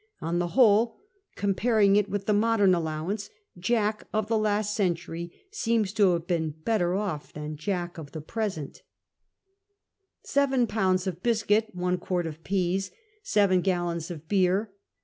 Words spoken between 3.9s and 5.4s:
of the last century